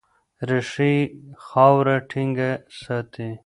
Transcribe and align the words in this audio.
ریښې 0.49 0.91
یې 0.97 1.03
خاوره 1.45 1.95
ټینګه 2.09 2.51
ساتي. 2.79 3.29